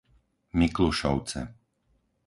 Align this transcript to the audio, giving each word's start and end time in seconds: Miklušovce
Miklušovce 0.57 1.41